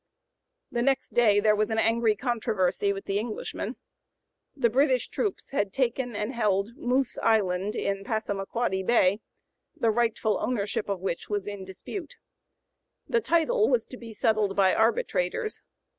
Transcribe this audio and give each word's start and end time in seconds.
'"The 0.77 0.81
next 0.81 1.13
day 1.13 1.39
there 1.39 1.55
was 1.55 1.69
an 1.69 1.77
angry 1.77 2.15
controversy 2.15 2.87
(p. 2.87 2.91
091) 2.93 2.95
with 2.95 3.05
the 3.05 3.19
Englishmen. 3.19 3.75
The 4.57 4.69
British 4.71 5.09
troops 5.09 5.51
had 5.51 5.71
taken 5.71 6.15
and 6.15 6.33
held 6.33 6.75
Moose 6.75 7.19
Island 7.21 7.75
in 7.75 8.03
Passamaquoddy 8.03 8.81
Bay, 8.81 9.19
the 9.75 9.91
rightful 9.91 10.39
ownership 10.39 10.89
of 10.89 11.01
which 11.01 11.29
was 11.29 11.47
in 11.47 11.63
dispute. 11.65 12.15
The 13.07 13.21
title 13.21 13.69
was 13.69 13.85
to 13.85 13.97
be 13.97 14.11
settled 14.11 14.55
by 14.55 14.73
arbitrators. 14.73 15.61